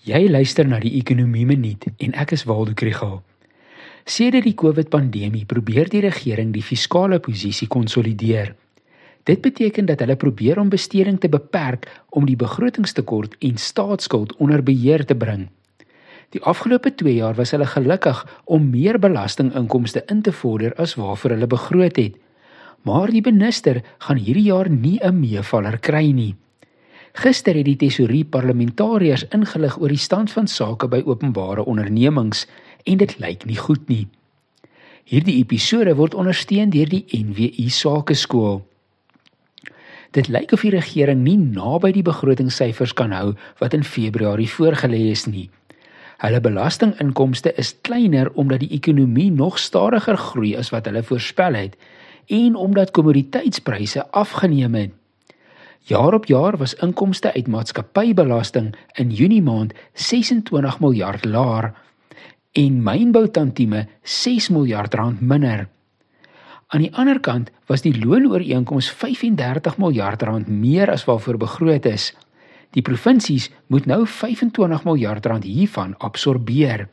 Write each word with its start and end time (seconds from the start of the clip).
Jy 0.00 0.30
luister 0.30 0.64
na 0.64 0.78
die 0.80 0.94
Ekonomie 0.96 1.44
Minuut 1.44 1.82
en 2.00 2.14
ek 2.16 2.30
is 2.32 2.46
Waldo 2.48 2.72
Krügel. 2.72 3.18
Sedert 4.08 4.46
die 4.48 4.54
COVID-pandemie 4.56 5.44
probeer 5.44 5.90
die 5.92 6.00
regering 6.00 6.54
die 6.54 6.64
fiskale 6.64 7.18
posisie 7.20 7.68
konsolideer. 7.68 8.54
Dit 9.28 9.44
beteken 9.44 9.90
dat 9.90 10.00
hulle 10.00 10.16
probeer 10.16 10.56
om 10.62 10.72
besteding 10.72 11.20
te 11.20 11.28
beperk 11.28 11.84
om 12.16 12.24
die 12.24 12.38
begrotingstekort 12.40 13.36
en 13.44 13.60
staatsskuld 13.60 14.32
onder 14.40 14.64
beheer 14.64 15.04
te 15.04 15.12
bring. 15.12 15.50
Die 16.32 16.40
afgelope 16.48 16.94
2 16.96 17.18
jaar 17.20 17.36
was 17.36 17.52
hulle 17.52 17.68
gelukkig 17.68 18.24
om 18.48 18.70
meer 18.72 18.96
belastinginkomste 18.96 20.06
in 20.08 20.24
te 20.24 20.32
vorder 20.32 20.72
as 20.80 20.96
waarvoor 20.96 21.36
hulle 21.36 21.54
begroot 21.60 22.00
het. 22.00 22.16
Maar 22.88 23.12
die 23.12 23.26
minister 23.28 23.84
gaan 24.08 24.16
hierdie 24.16 24.48
jaar 24.48 24.70
nie 24.70 24.96
'n 25.04 25.20
meevaller 25.20 25.76
kry 25.76 26.08
nie. 26.10 26.36
Gister 27.12 27.56
het 27.58 27.66
die 27.66 27.76
tesourier 27.76 28.28
parlementariërs 28.30 29.26
ingelig 29.34 29.78
oor 29.80 29.90
die 29.90 29.98
stand 29.98 30.30
van 30.30 30.46
sake 30.46 30.88
by 30.88 31.02
openbare 31.06 31.64
ondernemings 31.66 32.46
en 32.86 33.00
dit 33.02 33.16
lyk 33.18 33.44
nie 33.48 33.58
goed 33.58 33.88
nie. 33.90 34.06
Hierdie 35.10 35.40
episode 35.40 35.96
word 35.98 36.14
ondersteun 36.14 36.70
deur 36.70 36.86
die 36.86 37.02
NWI 37.10 37.66
Sakeskool. 37.74 38.60
Dit 40.14 40.28
lyk 40.30 40.52
of 40.54 40.62
die 40.66 40.72
regering 40.74 41.24
nie 41.24 41.38
naby 41.38 41.92
die 41.94 42.06
begrotingssyfers 42.06 42.94
kan 42.98 43.14
hou 43.14 43.34
wat 43.58 43.74
in 43.74 43.86
Februarie 43.86 44.48
voorgelê 44.50 45.08
is 45.10 45.26
nie. 45.26 45.48
Hulle 46.22 46.40
belastinginkomste 46.44 47.54
is 47.58 47.72
kleiner 47.86 48.30
omdat 48.38 48.62
die 48.62 48.74
ekonomie 48.76 49.30
nog 49.32 49.58
stadiger 49.58 50.18
groei 50.18 50.54
as 50.58 50.70
wat 50.74 50.86
hulle 50.86 51.02
voorspel 51.02 51.58
het 51.58 51.78
en 52.30 52.54
omdat 52.54 52.94
kommoditeitspryse 52.94 54.06
afgeneem 54.10 54.74
het. 54.78 54.99
Jaar 55.88 56.14
op 56.14 56.26
jaar 56.26 56.56
was 56.56 56.74
inkomste 56.74 57.32
uit 57.32 57.46
maatskappybelasting 57.48 58.74
in 58.92 59.10
Junie 59.10 59.42
maand 59.42 59.72
26 59.92 60.80
miljard 60.80 61.24
laer 61.24 61.72
en 62.52 62.82
mynboutantieme 62.82 63.86
6 64.02 64.48
miljard 64.48 64.94
rand 64.94 65.20
minder. 65.20 65.68
Aan 66.70 66.84
die 66.84 66.92
ander 66.94 67.20
kant 67.20 67.50
was 67.66 67.82
die 67.82 67.94
loonooreenkoms 67.96 68.90
35 68.90 69.78
miljard 69.78 70.22
rand 70.22 70.48
meer 70.48 70.90
as 70.90 71.04
waarvoor 71.04 71.36
begroot 71.36 71.86
is. 71.86 72.12
Die 72.70 72.82
provinsies 72.82 73.48
moet 73.66 73.86
nou 73.86 74.04
25 74.06 74.84
miljard 74.84 75.26
rand 75.26 75.44
hiervan 75.44 75.96
absorbeer. 75.98 76.88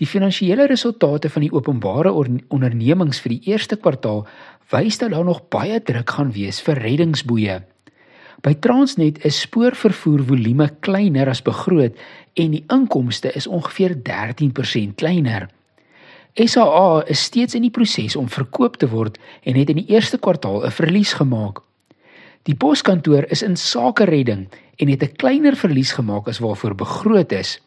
Die 0.00 0.08
finansiële 0.08 0.66
resultate 0.66 1.28
van 1.28 1.44
die 1.44 1.52
openbare 1.52 2.12
ondernemings 2.12 3.20
vir 3.20 3.36
die 3.36 3.52
eerste 3.52 3.76
kwartaal 3.76 4.26
wys 4.70 4.98
dat 4.98 5.10
daar 5.10 5.24
nog 5.24 5.48
baie 5.48 5.82
druk 5.82 6.10
gaan 6.10 6.32
wees 6.32 6.60
vir 6.62 6.78
reddingsboeye. 6.78 7.62
By 8.40 8.54
Transnet 8.54 9.24
is 9.24 9.40
spoorvervoer 9.44 10.22
volume 10.24 10.70
kleiner 10.80 11.28
as 11.28 11.42
begroot 11.44 11.96
en 12.40 12.50
die 12.54 12.64
inkomste 12.72 13.32
is 13.36 13.46
ongeveer 13.46 13.98
13% 14.06 14.94
kleiner. 14.96 15.48
SAA 16.38 17.02
is 17.10 17.24
steeds 17.26 17.58
in 17.58 17.66
die 17.66 17.74
proses 17.74 18.14
om 18.16 18.30
verkoop 18.30 18.78
te 18.80 18.88
word 18.88 19.18
en 19.42 19.58
het 19.58 19.70
in 19.70 19.76
die 19.82 19.90
eerste 19.92 20.18
kwartaal 20.18 20.64
'n 20.64 20.70
verlies 20.70 21.12
gemaak. 21.12 21.60
Die 22.48 22.54
poskantoor 22.54 23.24
is 23.28 23.42
in 23.42 23.56
sake 23.56 24.04
redding 24.04 24.48
en 24.78 24.88
het 24.88 25.02
'n 25.02 25.16
kleiner 25.16 25.56
verlies 25.56 25.92
gemaak 25.92 26.28
as 26.28 26.38
waarvoor 26.38 26.74
begroot 26.74 27.32
is. 27.32 27.60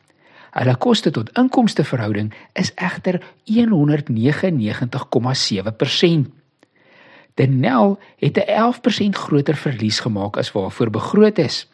Hulle 0.52 0.76
koste 0.76 1.12
tot 1.12 1.38
inkomste 1.38 1.84
verhouding 1.84 2.34
is 2.54 2.72
egter 2.76 3.22
199,7%. 3.46 6.43
Denel 7.34 8.00
het 8.18 8.38
'n 8.38 8.50
11% 8.50 9.16
groter 9.16 9.56
verlies 9.56 10.00
gemaak 10.00 10.38
as 10.38 10.52
waarvoor 10.52 10.90
begroot 10.90 11.38
is. 11.38 11.68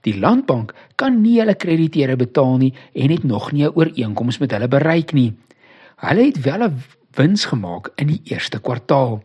Die 0.00 0.18
landbank 0.18 0.74
kan 0.94 1.20
nie 1.20 1.38
hulle 1.38 1.54
krediteure 1.54 2.16
betaal 2.16 2.56
nie 2.56 2.74
en 2.92 3.10
het 3.10 3.24
nog 3.24 3.52
nie 3.52 3.64
'n 3.64 3.74
ooreenkoms 3.74 4.38
met 4.38 4.50
hulle 4.50 4.68
bereik 4.68 5.12
nie. 5.12 5.34
Hulle 5.96 6.24
het 6.24 6.40
wel 6.40 6.62
'n 6.62 6.82
wins 7.14 7.44
gemaak 7.44 7.92
in 7.94 8.06
die 8.06 8.20
eerste 8.24 8.60
kwartaal. 8.60 9.22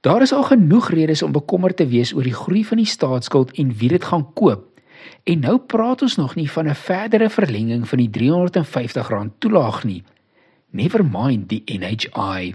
Daar 0.00 0.22
is 0.22 0.32
al 0.32 0.42
genoeg 0.42 0.90
redes 0.90 1.22
om 1.22 1.32
bekommerd 1.32 1.76
te 1.76 1.86
wees 1.86 2.14
oor 2.14 2.22
die 2.22 2.34
groei 2.34 2.64
van 2.64 2.76
die 2.76 2.86
staatsskuld 2.86 3.50
en 3.50 3.76
wie 3.76 3.88
dit 3.88 4.04
gaan 4.04 4.32
koop. 4.32 4.80
En 5.24 5.38
nou 5.38 5.58
praat 5.58 6.02
ons 6.02 6.16
nog 6.16 6.34
nie 6.34 6.50
van 6.50 6.68
'n 6.68 6.74
verdere 6.74 7.30
verlenging 7.30 7.88
van 7.88 7.98
die 7.98 8.10
R350 8.10 9.30
toelaag 9.38 9.84
nie. 9.84 10.02
Never 10.70 11.04
mind 11.04 11.48
die 11.48 11.62
NHI. 11.66 12.54